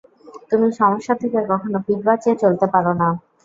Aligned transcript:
তুমি 0.49 0.67
সমস্যা 0.79 1.13
থেকে 1.21 1.39
কখনও 1.49 1.79
পিঠ 1.85 1.99
বাঁচিয়ে 2.07 2.35
চলতে 2.43 2.65
পারো 2.73 2.91
না। 2.93 3.07